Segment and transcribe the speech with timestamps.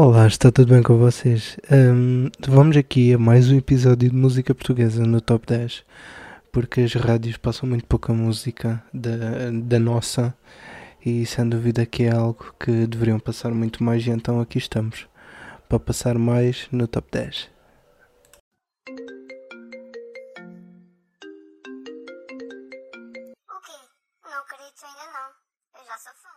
[0.00, 1.56] Olá, está tudo bem com vocês?
[1.68, 5.84] Ahm, vamos aqui a mais um episódio de música portuguesa no Top 10,
[6.52, 10.32] porque as rádios passam muito pouca música da, da nossa
[11.04, 15.08] e sem dúvida que é algo que deveriam passar muito mais e então aqui estamos
[15.68, 17.50] para passar mais no Top 10.
[18.86, 18.94] O
[23.66, 23.72] quê?
[24.22, 25.28] Não acredito ainda não.
[25.80, 26.28] Eu já sou fã.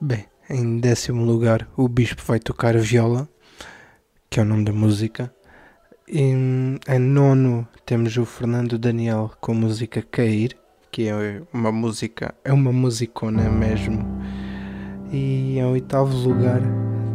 [0.00, 3.28] Bem, em décimo lugar, o Bispo vai tocar viola,
[4.28, 5.32] que é o nome da música.
[6.08, 10.56] Em, em nono, temos o Fernando Daniel com a música Cair,
[10.90, 14.04] que é uma música, é uma musicona mesmo.
[15.12, 16.60] E em oitavo lugar,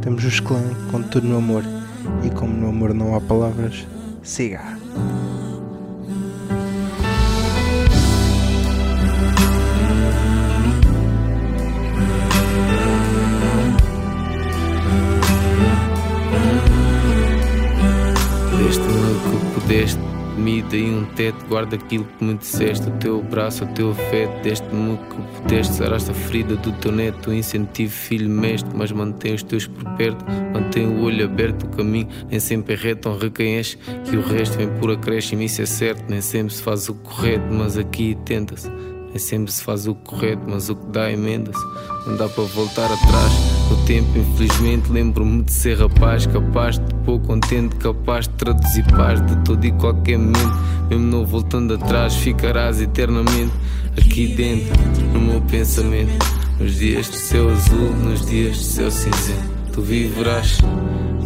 [0.01, 1.63] temos os Clã com Tudo no Amor.
[2.23, 3.85] E como no amor não há palavras,
[4.23, 4.61] siga!
[19.65, 19.99] O que pudeste,
[20.37, 24.43] me dei um teto, guarda aquilo que me disseste, o teu braço, o teu afeto,
[24.43, 29.43] deste-me que pudeste, saraste a ferida do teu neto, incentivo, filho mestre, mas mantém os
[29.43, 34.15] teus por perto, mantém o olho aberto, o caminho nem sempre é reto, honra que
[34.15, 37.77] o resto vem por acréscimo, isso é certo, nem sempre se faz o correto, mas
[37.77, 38.69] aqui tenta-se.
[38.69, 41.63] Nem sempre se faz o correto, mas o que dá emenda-se.
[42.05, 43.54] Não dá para voltar atrás.
[43.69, 49.25] No tempo, infelizmente, lembro-me de ser rapaz, capaz de pôr contente, capaz de traduzir paz
[49.25, 50.59] de todo e qualquer momento.
[50.89, 53.51] Mesmo não voltando atrás, ficarás eternamente
[53.97, 54.73] aqui dentro,
[55.13, 56.13] no meu pensamento.
[56.59, 60.59] Nos dias de céu azul, nos dias de céu cinzento, tu viverás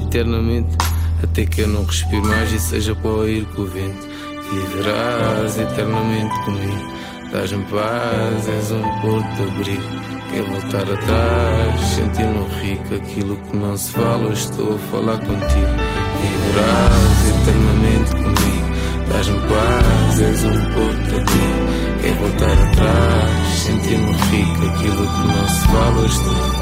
[0.02, 0.76] eternamente.
[1.22, 4.08] Até que eu não respiro mais e seja para ir com o vento.
[4.52, 6.94] Viverás eternamente comigo.
[7.32, 10.19] Dás-me paz, és um porto de abrigo.
[10.32, 12.96] Quer voltar atrás, sentir-me rico.
[12.96, 15.76] Aquilo que não se fala, estou a falar contigo.
[16.22, 18.70] Viverás eternamente comigo.
[19.10, 22.02] Dás-me paz, és um porto abrigo.
[22.02, 24.66] Quer voltar atrás, sentir-me rico.
[24.68, 26.60] Aquilo que não se fala, estou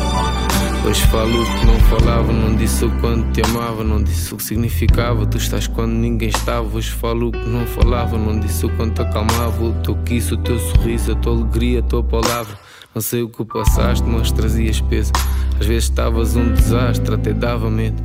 [0.88, 4.38] Hoje falo o que não falava, não disse o quanto te amava, não disse o
[4.38, 5.26] que significava.
[5.26, 6.78] Tu estás quando ninguém estava.
[6.78, 9.66] Hoje falo o que não falava, não disse o quanto acalmava.
[9.66, 12.58] O teu kiss, o teu sorriso, a tua alegria, a tua palavra.
[12.98, 15.12] Não sei o que passaste, mas trazias peso.
[15.60, 18.02] Às vezes estavas um desastre, até dava medo.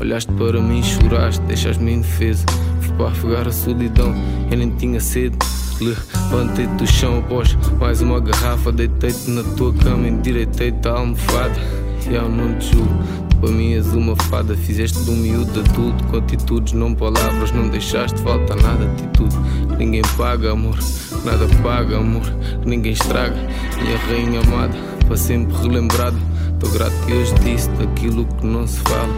[0.00, 2.46] Olhaste para mim, choraste, deixaste-me indefesa.
[2.80, 4.14] Fui para afogar a solidão,
[4.48, 5.36] eu nem tinha sede.
[5.80, 8.70] Levantei-te do chão após mais uma garrafa.
[8.70, 11.60] Deitei-te na tua cama, endireitei-te a almofada.
[12.08, 13.02] E eu não te julgo,
[13.40, 14.56] para mim és uma fada.
[14.56, 17.52] Fizeste um miúdo adulto com atitudes, não palavras.
[17.52, 19.36] Não deixaste falta nada, atitude.
[19.78, 20.78] Ninguém paga, amor,
[21.24, 22.24] nada paga, amor,
[22.64, 23.36] ninguém estraga.
[23.82, 24.76] Minha rainha amada,
[25.06, 26.16] para sempre relembrada.
[26.54, 29.14] Estou grato que hoje disse daquilo que não se fala.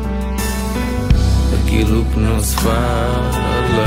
[1.62, 3.84] Aquilo que não se fala,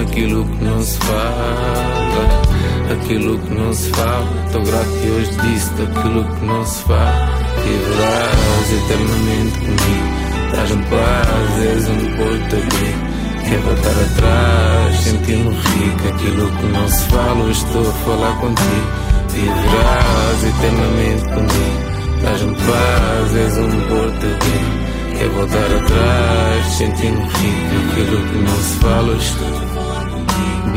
[0.00, 4.44] aquilo que não se fala, aquilo que não se fala.
[4.46, 7.37] Estou grato que hoje disse daquilo que não se fala.
[7.68, 10.08] Viverás eternamente comigo,
[10.52, 13.08] dás-me paz, és um porto abrigo.
[13.46, 18.88] Quer voltar atrás, sentir-me rico, aquilo que não se fala, estou a falar contigo.
[19.32, 24.88] Viverás eternamente comigo, dás-me paz, és um porto abrigo.
[25.18, 29.67] Quer voltar atrás, sentindo rico Aquilo que não se fala, estou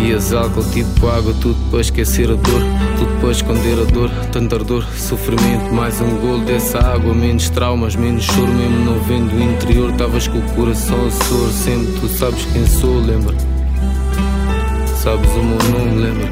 [0.01, 2.61] Bias álcool, tipo água, tudo para esquecer a dor
[2.97, 7.95] Tudo para esconder a dor, tanta ardor, sofrimento Mais um golo dessa água, menos traumas,
[7.95, 12.07] menos choro Mesmo não vendo o interior, estavas com o coração a sor Sempre tu
[12.07, 13.35] sabes quem sou, lembra
[15.03, 16.29] Sabes o meu nome, lembra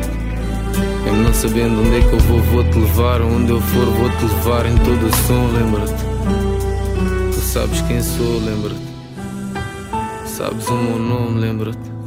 [1.05, 4.65] Mesmo não sabendo onde é que eu vou, vou-te levar Onde eu for, vou-te levar
[4.65, 6.09] em todo o som, lembra-te
[7.49, 8.79] sabes quem sou, lembra-te.
[10.27, 11.98] Sabes o meu nome, lembra-te.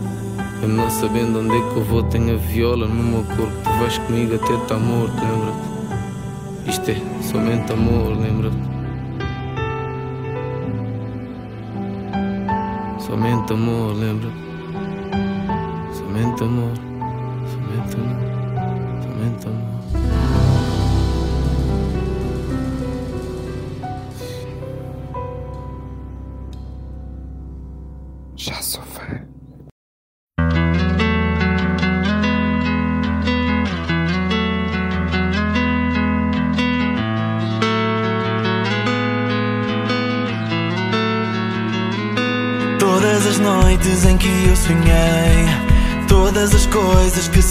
[0.62, 3.52] Eu não sabendo onde é que eu vou, tenho a viola no meu corpo.
[3.64, 6.70] Tu vais comigo até estar morto, lembra-te.
[6.70, 8.56] Isto é somente amor, lembra-te.
[13.04, 14.36] Somente amor, lembra-te.
[15.96, 16.76] Somente amor,
[17.48, 19.81] somente amor, somente amor.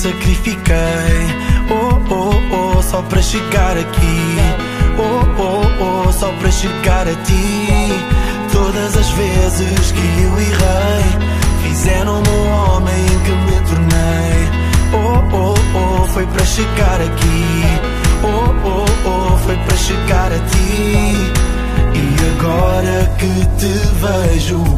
[0.02, 1.28] sacrifiquei
[1.70, 4.38] Oh, oh, oh, só para chegar aqui.
[4.98, 7.68] Oh, oh, oh, só para chegar a ti.
[8.52, 11.32] Todas as vezes que eu errei
[11.64, 14.50] Fizeram-me o homem que me tornei.
[14.94, 17.64] Oh, oh, oh, foi para chegar aqui.
[18.24, 21.16] Oh, oh, oh, foi para chegar a ti.
[21.94, 24.71] E agora que te vejo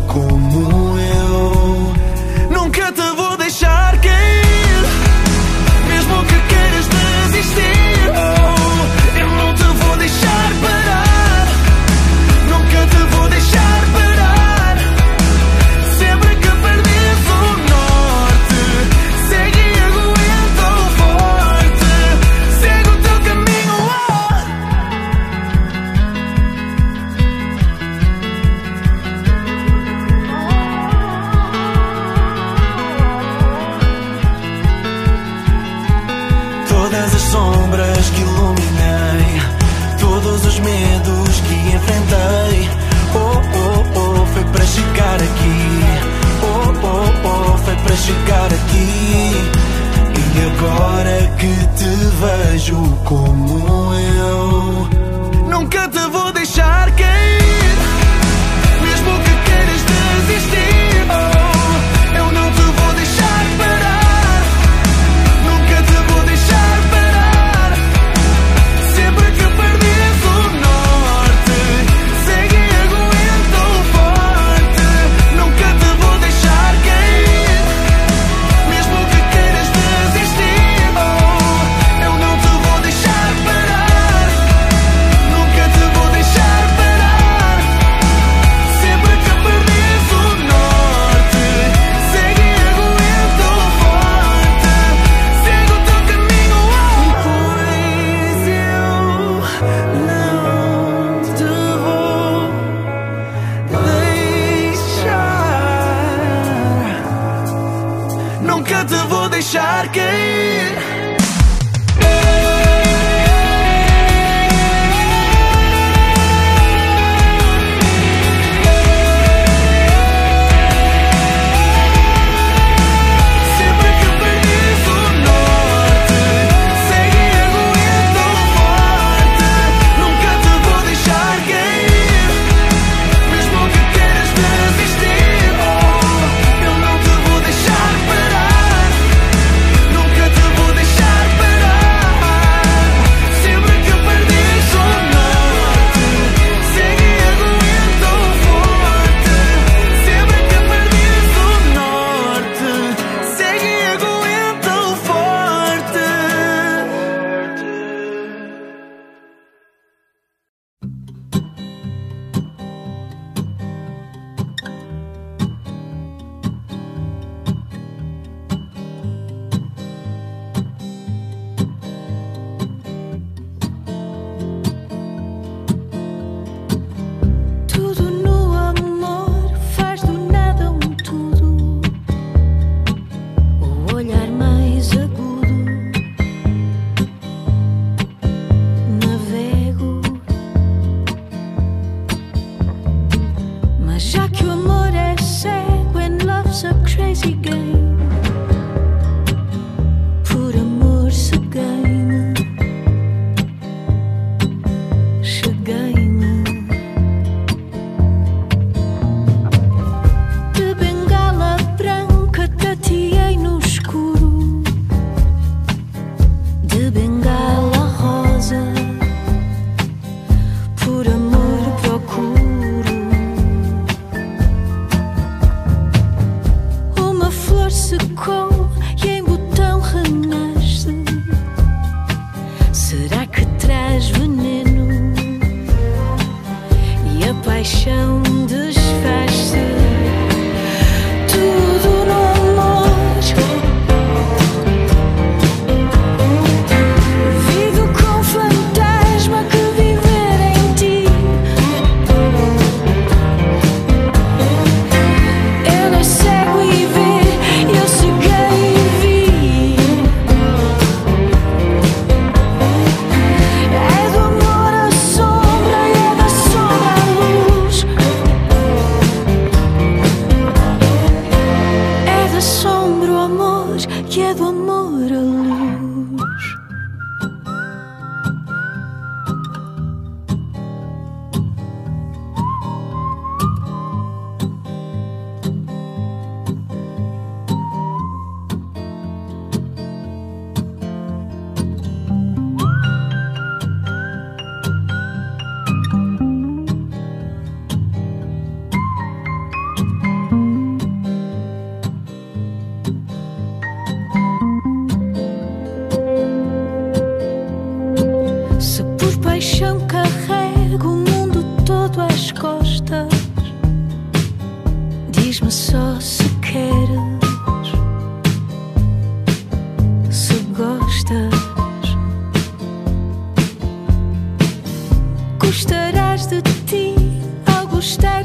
[327.93, 328.22] steigt.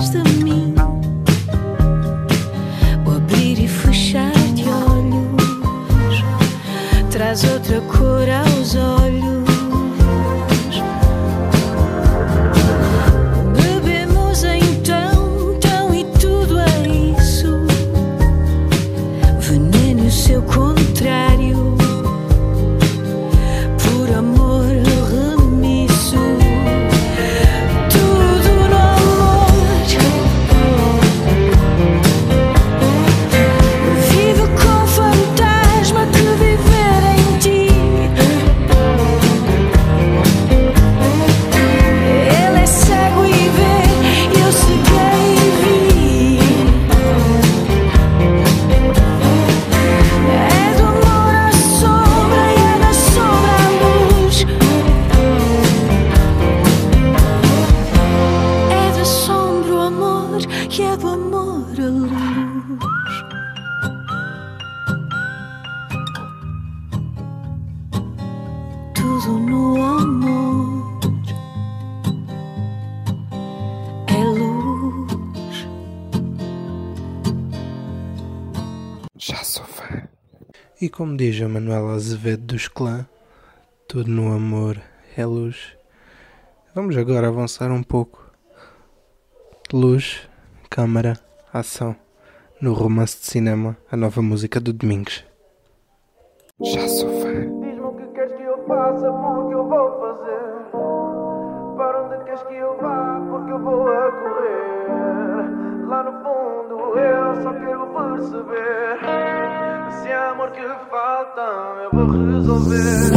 [80.80, 83.04] E como diz a Manuela Azevedo dos Clã,
[83.88, 84.80] tudo no amor
[85.16, 85.76] é luz.
[86.72, 88.24] Vamos agora avançar um pouco.
[89.72, 90.28] Luz,
[90.70, 91.18] câmara,
[91.52, 91.96] ação.
[92.60, 95.24] No romance de cinema, a nova música do Domingos.
[96.62, 97.32] Já sou fã.
[97.60, 101.76] Diz-me o que queres que eu faça, porque eu vou fazer.
[101.76, 105.88] Para onde queres que eu vá, porque eu vou a correr.
[105.88, 109.17] Lá no fundo eu só quero perceber.
[110.48, 111.42] Amor que falta,
[111.84, 113.10] eu vou resolver.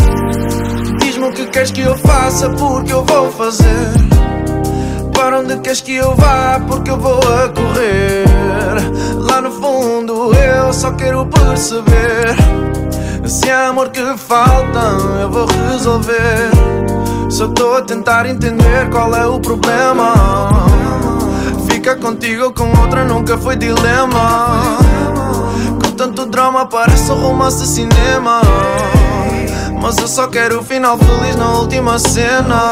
[1.00, 3.88] Diz-me o que queres que eu faça, porque eu vou fazer.
[5.14, 8.26] Para onde queres que eu vá, porque eu vou a correr.
[9.16, 12.36] Lá no fundo eu só quero perceber.
[13.26, 14.80] Se há amor que falta,
[15.22, 16.52] eu vou resolver.
[17.30, 20.50] Só estou a tentar entender qual é o problema.
[21.70, 24.82] Fica contigo com outra nunca foi dilema.
[26.02, 28.42] Tanto drama parece um romance cinema.
[29.80, 32.72] Mas eu só quero o final feliz na última cena.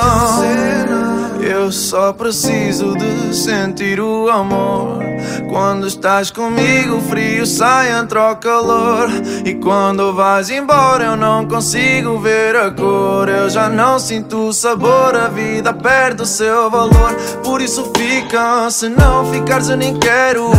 [1.39, 5.03] Eu só preciso de sentir o amor.
[5.47, 9.07] Quando estás comigo, o frio sai, entra o calor.
[9.45, 13.29] E quando vais embora, eu não consigo ver a cor.
[13.29, 17.13] Eu já não sinto o sabor, a vida perde o seu valor.
[17.43, 20.49] Por isso fica, se não ficares, eu nem quero.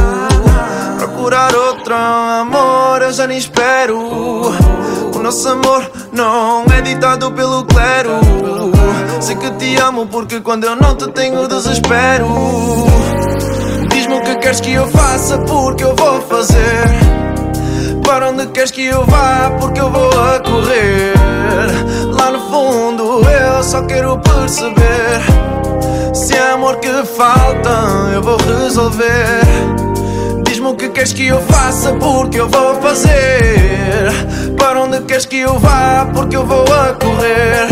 [1.01, 3.99] Procurar outro amor, eu já nem espero.
[3.99, 8.21] O nosso amor não é ditado pelo clero.
[9.19, 12.27] Sei que te amo porque quando eu não te tenho desespero.
[13.89, 16.85] Diz-me o que queres que eu faça porque eu vou fazer.
[18.05, 21.15] Para onde queres que eu vá porque eu vou a correr.
[22.13, 25.23] Lá no fundo eu só quero perceber.
[26.13, 27.71] Se é amor que falta,
[28.13, 29.90] eu vou resolver.
[30.51, 34.11] Diz-me o que queres que eu faça porque eu vou fazer.
[34.59, 37.69] Para onde queres que eu vá porque eu vou a correr.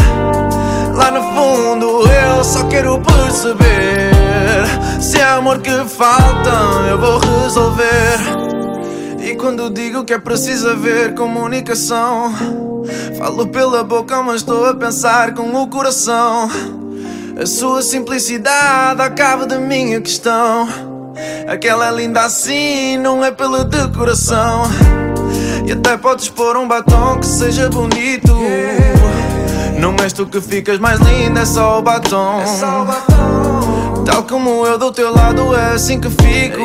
[0.94, 4.64] Lá no fundo eu só quero perceber.
[5.00, 6.50] Se é amor que falta,
[6.88, 9.25] eu vou resolver.
[9.25, 12.32] E quando digo que é preciso haver comunicação,
[13.18, 16.49] falo pela boca, mas estou a pensar com o coração.
[17.42, 20.88] A sua simplicidade acaba da minha questão.
[21.46, 24.62] Aquela linda assim não é pela decoração.
[25.66, 28.37] E até podes pôr um batom que seja bonito.
[29.78, 32.42] Não és tu que ficas mais linda, é só o batom.
[34.04, 36.62] Tal como eu do teu lado, é assim que fico.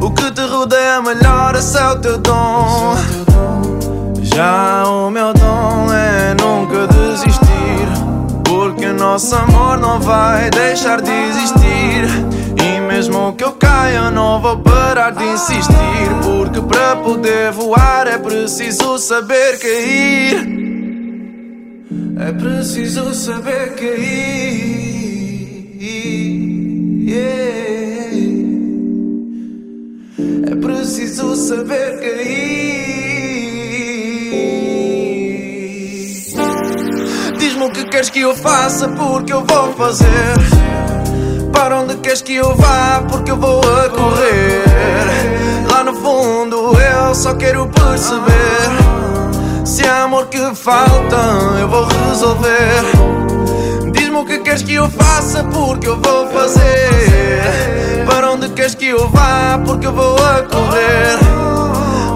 [0.00, 2.96] O que te rodeia melhor, esse é o teu dom.
[4.22, 7.50] Já o meu dom é nunca desistir.
[8.44, 11.69] Porque nosso amor não vai deixar de existir.
[13.00, 15.74] Mesmo que eu caia, não vou parar de insistir.
[16.22, 20.36] Porque para poder voar é preciso saber cair.
[22.18, 25.00] É preciso saber cair.
[27.08, 28.16] Yeah.
[30.50, 32.50] É preciso saber cair.
[37.38, 40.89] Diz-me o que queres que eu faça, porque eu vou fazer.
[41.52, 44.64] Para onde queres que eu vá, porque eu vou a correr.
[45.70, 48.70] Lá no fundo eu só quero perceber.
[49.64, 51.16] Se há amor que falta,
[51.60, 52.82] eu vou resolver.
[53.92, 56.90] Diz-me o que queres que eu faça, porque eu vou fazer.
[58.90, 61.18] eu vá, porque eu vou a correr.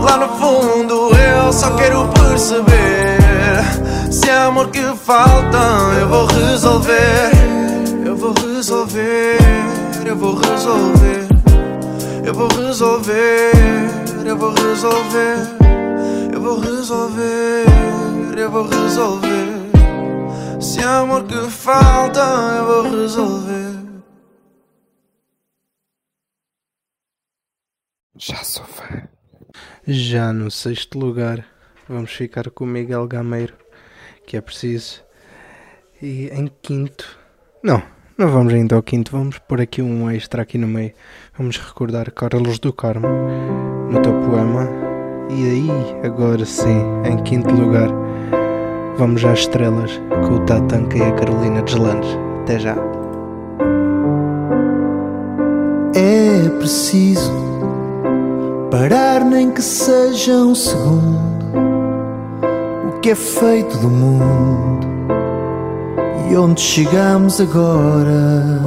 [0.03, 3.63] Lá no fundo eu só quero perceber
[4.11, 5.59] se é amor que falta
[6.01, 7.34] eu vou resolver.
[8.67, 9.39] Eu vou resolver,
[10.07, 11.29] eu vou resolver.
[12.27, 13.53] Eu vou resolver,
[14.27, 15.37] eu vou resolver.
[16.33, 17.67] Eu vou resolver,
[18.39, 20.63] eu vou resolver.
[20.63, 22.21] Se é amor que falta
[22.57, 23.85] eu vou resolver.
[28.17, 29.09] Já sou fã.
[29.87, 31.47] Já no sexto lugar,
[31.87, 33.59] vamos ficar com o Miguel Gameiro,
[34.27, 35.05] que é preciso.
[36.01, 37.19] E em quinto,
[37.63, 40.93] não, não vamos ainda ao quinto, vamos pôr aqui um extra aqui no meio.
[41.37, 43.09] Vamos recordar Carlos do Carmo
[43.91, 44.69] no teu poema.
[45.31, 45.71] E aí,
[46.05, 47.89] agora sim, em quinto lugar,
[48.97, 52.11] vamos às estrelas com o Tatanka e a Carolina Deslandes.
[52.43, 52.77] Até já.
[55.97, 57.33] É preciso
[58.71, 61.35] parar, nem que seja um segundo.
[62.89, 64.94] O que é feito do mundo
[66.31, 68.61] e onde chegamos agora.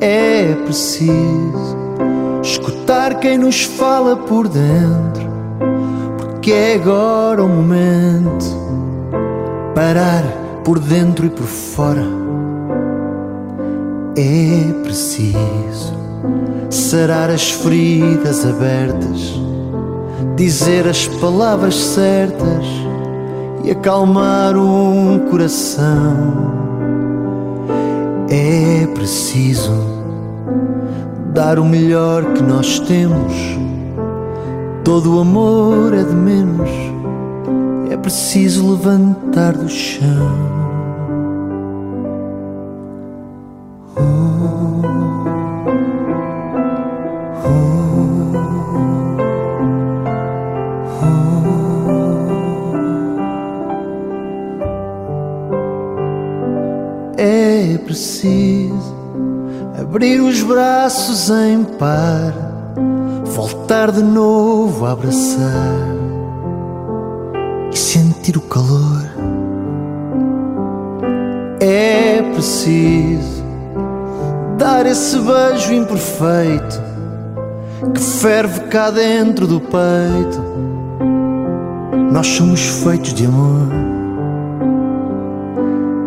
[0.00, 1.76] É preciso
[2.42, 5.28] escutar quem nos fala por dentro,
[6.18, 8.60] porque é agora o momento.
[9.74, 10.24] Parar
[10.64, 12.04] por dentro e por fora.
[14.16, 15.94] É preciso
[16.68, 19.40] sarar as feridas abertas,
[20.36, 22.89] dizer as palavras certas
[23.64, 26.50] e acalmar um coração.
[28.28, 29.72] É preciso
[31.32, 33.34] dar o melhor que nós temos.
[34.84, 36.70] Todo o amor é de menos.
[37.90, 40.69] É preciso levantar do chão.
[59.90, 62.32] Abrir os braços em par,
[63.24, 65.80] voltar de novo a abraçar
[67.72, 69.02] e sentir o calor.
[71.58, 73.42] É preciso
[74.56, 76.80] dar esse beijo imperfeito
[77.92, 80.40] que ferve cá dentro do peito.
[82.12, 83.66] Nós somos feitos de amor.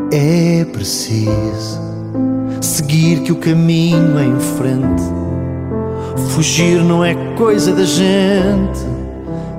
[0.10, 1.83] É preciso
[2.64, 5.04] seguir que o caminho é em frente.
[6.30, 8.80] Fugir não é coisa da gente.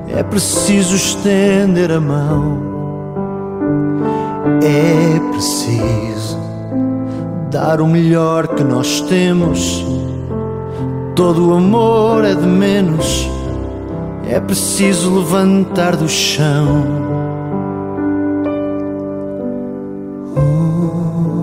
[0.08, 2.62] É preciso estender a mão.
[4.62, 6.38] É preciso
[7.50, 9.84] dar o melhor que nós temos.
[11.14, 13.28] Todo o amor é de menos.
[14.26, 16.84] É preciso levantar do chão.
[20.36, 21.33] É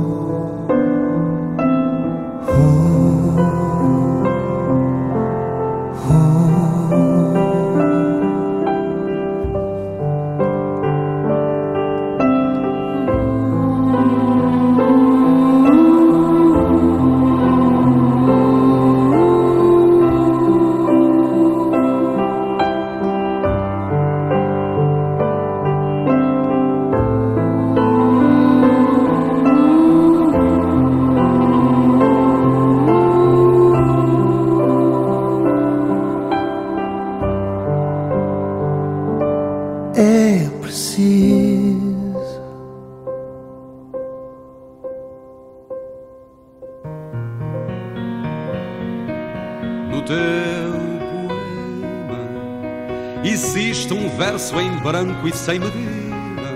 [55.52, 56.50] sem medida,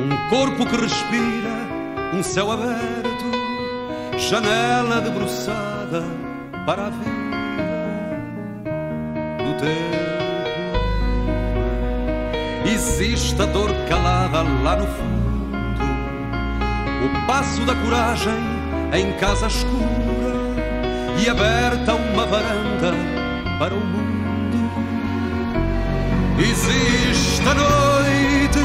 [0.00, 1.50] um corpo que respira,
[2.14, 3.30] um céu aberto,
[4.16, 6.02] janela debruçada
[6.64, 7.12] para a vida.
[9.44, 10.32] No teu poema
[12.64, 15.84] existe a dor calada lá no fundo,
[17.04, 18.40] o passo da coragem
[18.94, 20.32] em casa escura
[21.22, 22.94] e aberta uma varanda
[23.58, 24.02] para o mundo.
[26.38, 28.58] Existe a noite,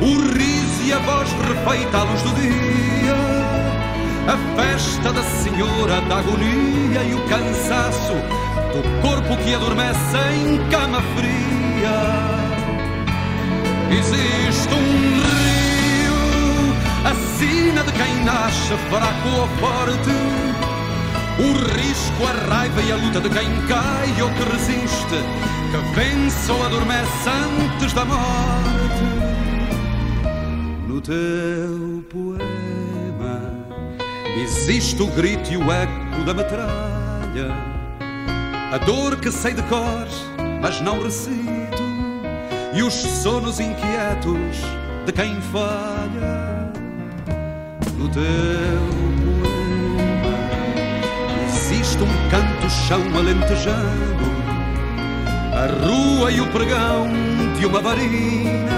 [0.00, 3.14] o riso e a voz refeita à luz do dia,
[4.28, 8.14] a festa da senhora da agonia e o cansaço
[8.72, 12.34] do corpo que adormece em cama fria.
[13.90, 16.14] Existe um rio,
[17.04, 20.10] a sina de quem nasce fraco ou forte
[21.38, 25.18] O risco, a raiva e a luta de quem cai ou que resiste,
[25.74, 28.22] que vence ou adormece antes da morte.
[30.86, 33.40] No teu poema
[34.40, 37.52] existe o grito e o eco da metralha,
[38.72, 40.06] a dor que sei de cor,
[40.62, 41.82] mas não recito,
[42.72, 44.58] e os sonos inquietos
[45.04, 46.72] de quem falha.
[47.98, 48.22] No teu
[51.48, 54.43] existe um canto-chão alentejano,
[55.54, 57.08] a rua e o pregão
[57.56, 58.74] de uma varina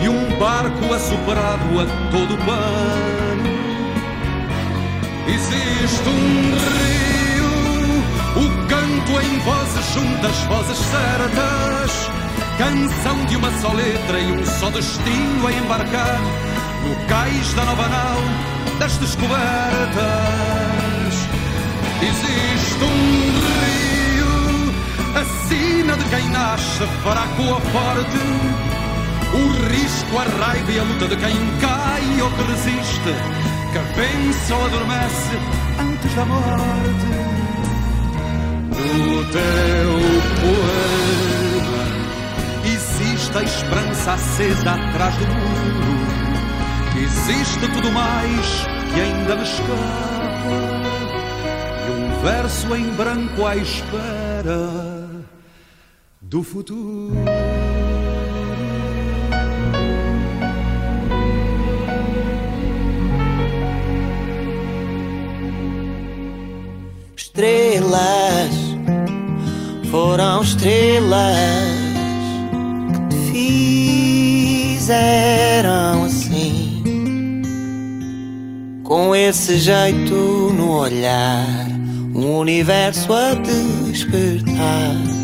[0.00, 3.52] e um barco assoprado a todo pano.
[5.26, 7.50] Existe um rio,
[8.36, 12.10] o canto em vozes juntas, vozes certas,
[12.58, 16.20] canção de uma só letra e um só destino a embarcar
[16.84, 18.18] no cais da nova nau
[18.78, 19.42] das descobertas.
[22.02, 22.88] Existe um
[23.40, 23.61] rio,
[25.52, 28.22] sina de quem nasce, fraco ou forte.
[29.34, 33.14] O risco, a raiva e a luta de quem cai ou que resiste,
[33.72, 35.36] que vence ou adormece
[35.78, 37.12] antes da morte.
[38.70, 39.92] No teu
[40.42, 41.84] poema
[42.64, 46.02] existe a esperança acesa atrás do muro.
[47.02, 50.82] Existe tudo mais que ainda me escapa
[52.22, 54.91] verso em branco à espera
[56.32, 57.12] do futuro.
[67.14, 68.50] Estrelas
[69.90, 71.36] foram estrelas
[72.88, 73.36] que te
[74.78, 77.42] fizeram assim,
[78.84, 80.14] com esse jeito
[80.56, 81.68] no olhar
[82.14, 85.21] um universo a despertar.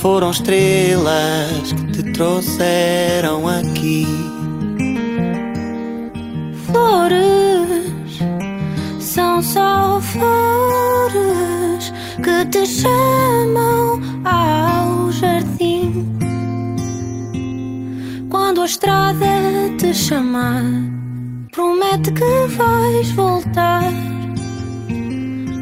[0.00, 4.06] Foram estrelas que te trouxeram aqui.
[6.64, 8.18] Flores
[8.98, 11.12] são só flores
[12.24, 16.06] que te chamam ao jardim.
[18.30, 19.26] Quando a estrada
[19.76, 20.64] te chamar,
[21.52, 23.92] promete que vais voltar.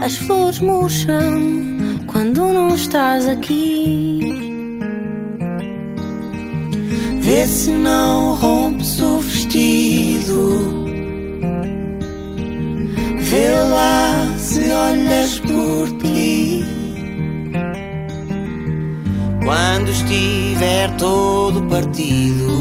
[0.00, 1.67] As flores murcham
[2.08, 4.20] quando não estás aqui.
[7.20, 10.88] Vê se não rompes o vestido.
[13.18, 16.64] Vê lá se olhas por ti.
[19.44, 22.52] Quando estiver todo partido,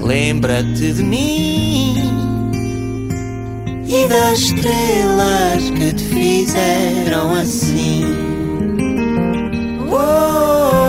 [0.00, 1.94] lembra-te de mim
[3.86, 8.41] e das estrelas que te fizeram assim.
[9.94, 10.81] Oh,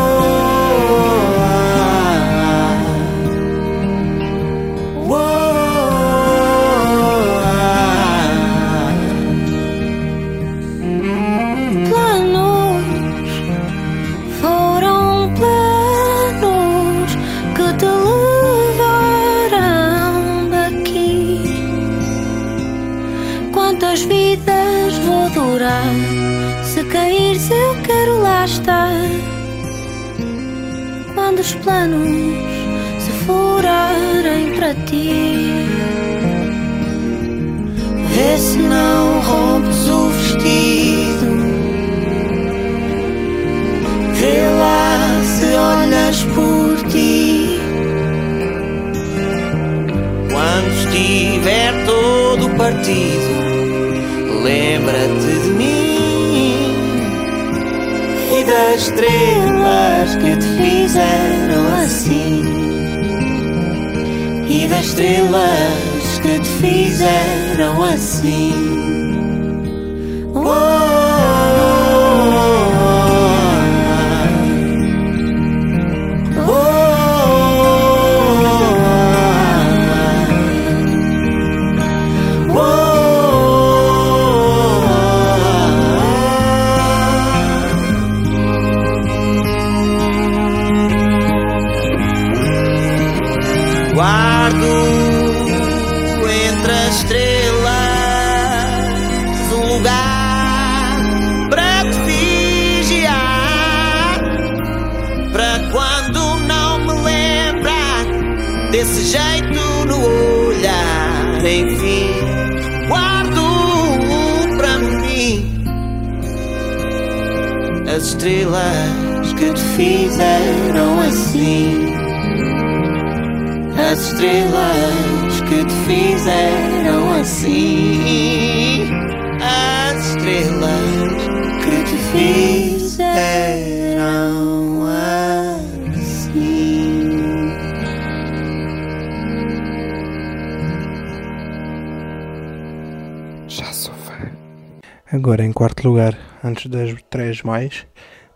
[145.33, 147.87] Agora, em quarto lugar, antes das três mais,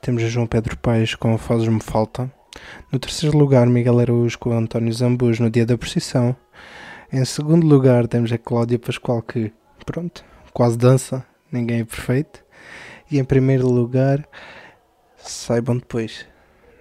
[0.02, 2.34] temos a João Pedro Paes com Fazes-me Falta.
[2.92, 6.36] No terceiro lugar, Miguel Araújo com António Zambus no Dia da Procissão.
[7.14, 9.54] Em segundo lugar, temos a Cláudia Pascoal que,
[9.86, 12.44] pronto, quase dança, ninguém é perfeito.
[13.12, 14.28] E em primeiro lugar,
[15.18, 16.26] saibam depois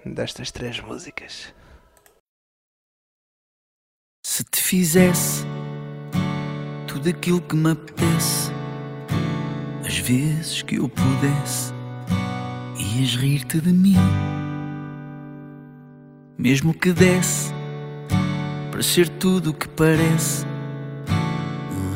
[0.02, 1.52] destas três músicas.
[4.24, 5.44] Se te fizesse
[6.88, 8.55] tudo aquilo que me apetece,
[9.86, 11.72] as vezes que eu pudesse,
[12.76, 13.96] ias rir-te de mim.
[16.36, 17.54] Mesmo que desse
[18.72, 20.44] para ser tudo o que parece,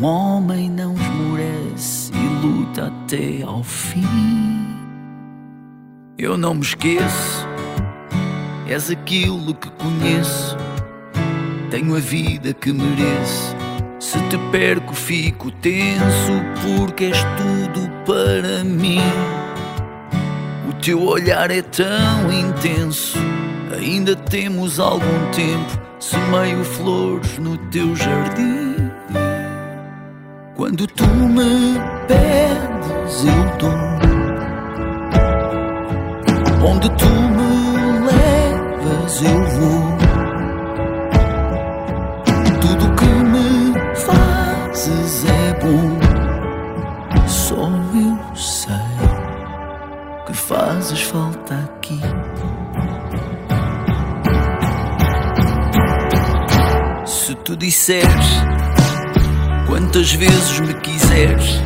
[0.00, 4.06] um homem não esmorece e luta até ao fim.
[6.16, 7.48] Eu não me esqueço,
[8.68, 10.56] és aquilo que conheço.
[11.70, 13.59] Tenho a vida que mereço.
[14.00, 16.32] Se te perco, fico tenso,
[16.62, 19.02] porque és tudo para mim.
[20.66, 23.18] O teu olhar é tão intenso.
[23.76, 25.78] Ainda temos algum tempo.
[25.98, 28.90] Semeio flores no teu jardim.
[30.56, 33.70] Quando tu me pedes, eu dou.
[36.66, 39.99] Onde tu me levas, eu vou.
[44.80, 47.28] Fazes é bom.
[47.28, 48.74] Só eu sei
[50.26, 52.00] que fazes falta aqui.
[57.04, 58.26] Se tu disseres
[59.66, 61.60] quantas vezes me quiseres,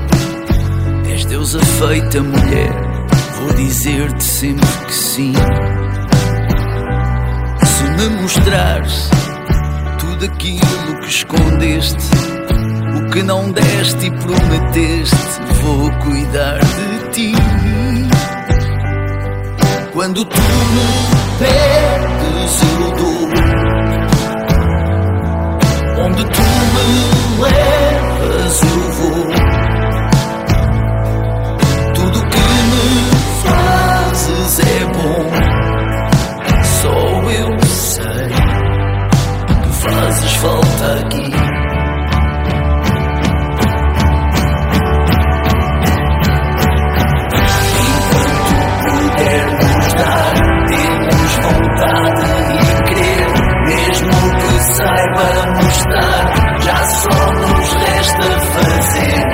[1.08, 2.72] és deusa feita mulher,
[3.38, 5.32] vou dizer-te sempre que sim.
[7.64, 9.08] Se me mostrares
[10.00, 12.02] tudo aquilo que escondeste,
[13.14, 15.16] que não deste e prometeste,
[15.62, 17.32] vou cuidar de ti.
[19.92, 20.84] Quando tu me
[21.38, 23.28] pedes, eu dou.
[26.04, 26.42] Onde tu
[26.74, 26.88] me
[27.40, 29.26] levas, eu vou.
[31.94, 32.86] Tudo que me
[33.44, 35.24] fazes é bom.
[36.82, 36.98] Só
[37.30, 38.28] eu sei
[39.62, 41.43] que fazes falta aqui.
[58.62, 59.33] Resta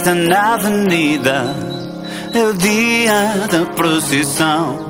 [0.00, 1.54] festa na avenida,
[2.32, 4.88] é o dia da procissão.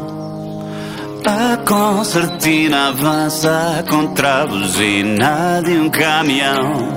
[1.27, 6.88] A concertina avança contra a buzina de um caminhão.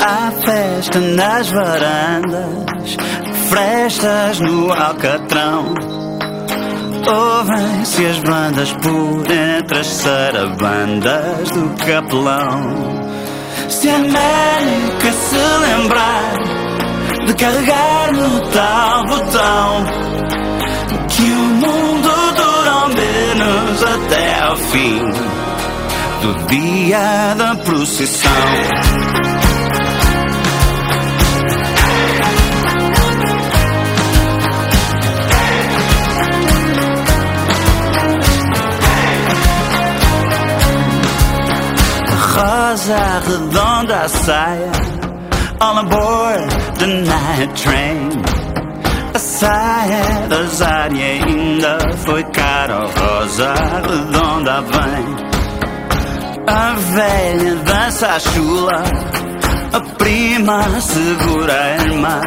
[0.00, 2.96] Há festa nas varandas,
[3.48, 5.74] frestas no alcatrão.
[7.06, 13.00] Ouvem-se as bandas por entre as sarabandas do capelão.
[13.68, 16.61] Se a América se lembrar
[17.26, 19.84] de carregar no tal botão,
[21.08, 24.98] que o mundo dura ao menos até ao fim
[26.22, 28.32] do dia da procissão.
[42.34, 44.72] rosa redonda a saia.
[45.60, 48.10] All aboard the night train.
[49.14, 53.54] A da Zari ainda foi cara, rosa
[53.86, 55.06] redonda vem.
[56.48, 58.82] A velha dança a chula,
[59.72, 62.20] a prima segura a irmã.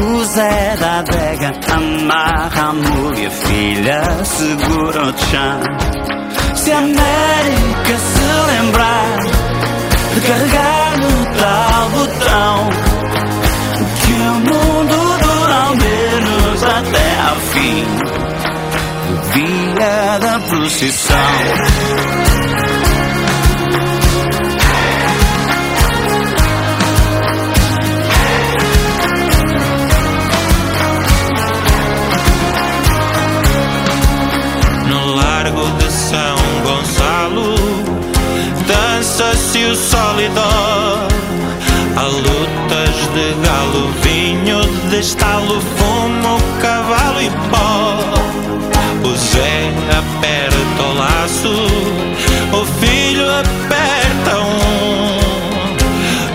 [0.00, 5.60] O Zé da adega amarra a mulher, a filha segura o chão.
[6.54, 9.18] Se a América se lembrar
[10.14, 12.87] de carregar no tal botão,
[14.08, 17.84] que o mundo dura ao menos até ao fim
[19.06, 21.16] do dia da procissão.
[34.88, 35.88] No largo de
[43.18, 47.98] de vinho de estalo Fumo, cavalo e pó.
[49.04, 51.54] O Zé aperta o laço
[52.52, 55.18] O filho aperta um.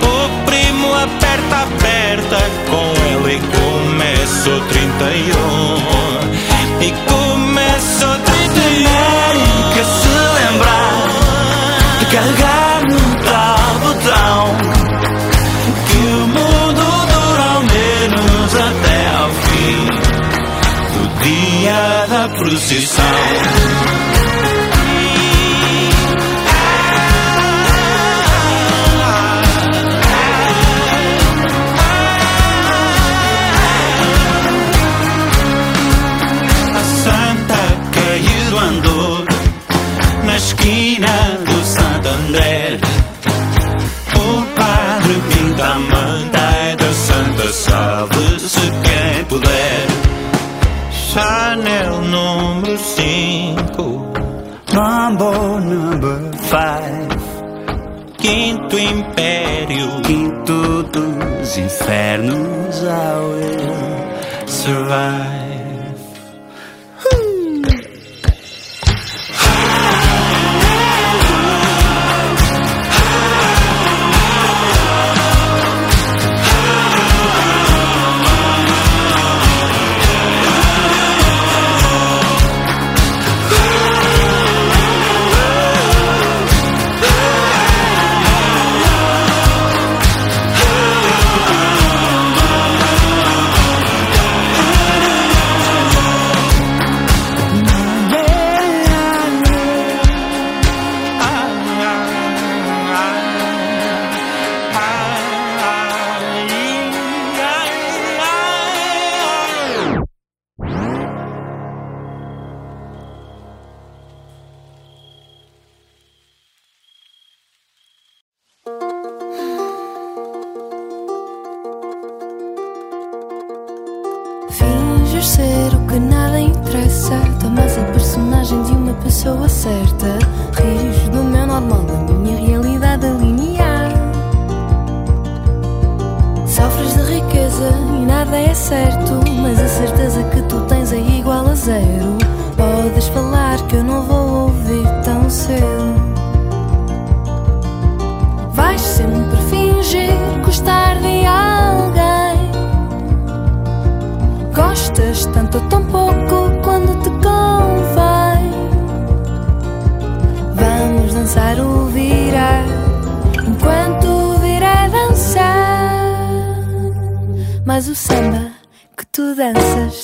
[0.02, 2.38] O primo aperta, aperta
[2.70, 4.92] Com ele começa o 31
[6.82, 7.23] E começa
[22.64, 23.63] procissão.
[64.94, 65.23] bye.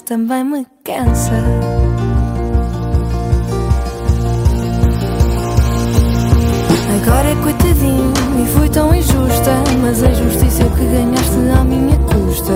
[0.09, 1.35] Também me cansa.
[6.95, 9.51] Agora é coitadinho e fui tão injusta.
[9.83, 12.53] Mas a justiça é o que ganhaste à minha custa.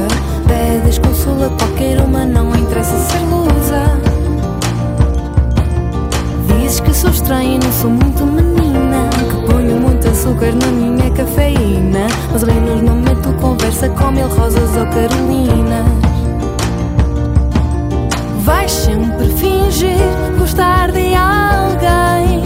[0.48, 4.02] Pedes consolo a qualquer uma, não interessa ser lusa.
[6.48, 9.10] Dizes que sou estranha e não sou muito menina.
[9.30, 12.08] Que ponho muito açúcar na minha cafeína.
[12.32, 16.13] Mas menos não meto conversa com mil rosas ou carolinas.
[18.44, 19.98] Vais sempre fingir
[20.38, 22.44] gostar de alguém.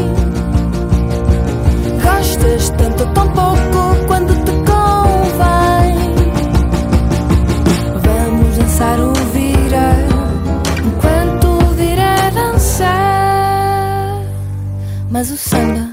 [2.03, 5.97] Gostas tanto ou tão pouco quando te convém.
[8.05, 9.95] Vamos dançar o vira
[10.85, 14.21] enquanto o vira dançar.
[15.09, 15.89] Mas o samba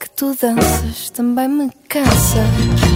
[0.00, 2.91] que tu danças também me cansa.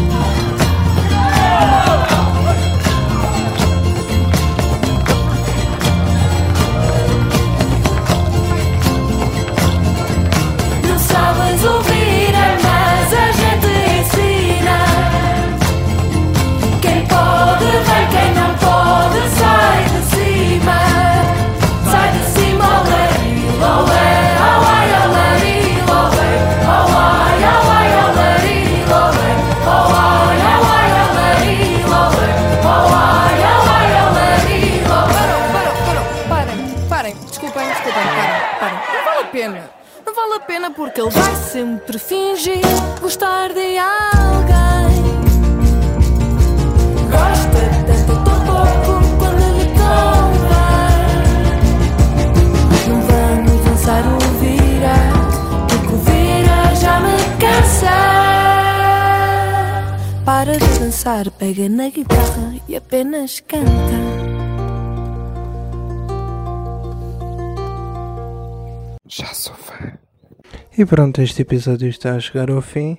[70.79, 72.99] E pronto, este episódio está a chegar ao fim,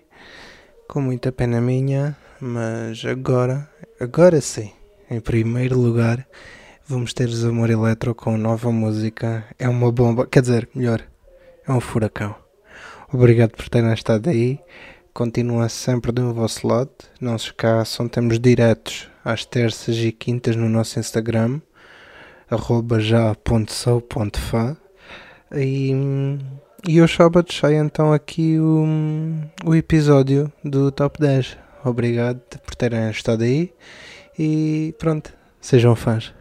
[0.87, 3.69] com muita pena minha, mas agora,
[3.99, 4.71] agora sim,
[5.11, 6.27] em primeiro lugar,
[6.87, 9.45] vamos ter Amor Eletro com nova música.
[9.59, 11.03] É uma bomba, quer dizer, melhor,
[11.67, 12.35] é um furacão.
[13.13, 14.59] Obrigado por terem estado aí.
[15.13, 16.89] Continua sempre do vosso lado.
[17.21, 21.61] Não se esqueçam, temos diretos às terças e quintas no nosso Instagram,
[22.99, 24.75] já.sou.fã.
[25.53, 26.39] E hum,
[26.85, 28.85] e eu sábado sai então aqui o,
[29.65, 31.57] o episódio do Top 10.
[31.83, 33.73] Obrigado por terem estado aí
[34.37, 36.36] e pronto, sejam fãs.